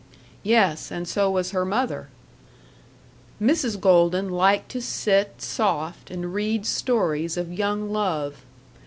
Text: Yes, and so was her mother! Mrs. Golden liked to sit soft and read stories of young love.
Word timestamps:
Yes, 0.41 0.89
and 0.89 1.07
so 1.07 1.29
was 1.29 1.51
her 1.51 1.63
mother! 1.63 2.09
Mrs. 3.39 3.79
Golden 3.79 4.31
liked 4.31 4.69
to 4.69 4.81
sit 4.81 5.39
soft 5.43 6.09
and 6.09 6.33
read 6.33 6.65
stories 6.65 7.37
of 7.37 7.53
young 7.53 7.91
love. 7.93 8.43